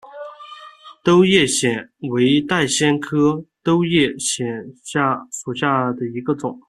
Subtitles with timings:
[1.03, 4.43] 兜叶藓为带藓科兜叶藓
[5.35, 6.59] 属下的一个种。